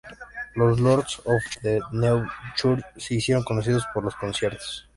Los 0.55 0.79
Lords 0.79 1.21
of 1.25 1.43
the 1.61 1.79
New 1.91 2.25
Church 2.55 2.83
se 2.97 3.13
hicieron 3.13 3.43
conocidos 3.43 3.85
por 3.93 4.03
sus 4.05 4.15
conciertos. 4.15 4.89